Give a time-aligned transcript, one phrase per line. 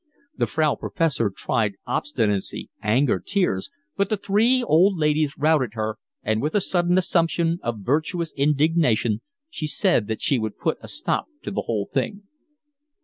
[0.35, 6.41] The Frau Professor tried obstinacy, anger, tears, but the three old ladies routed her, and
[6.41, 11.27] with a sudden assumption of virtuous indignation she said that she would put a stop
[11.43, 12.23] to the whole thing.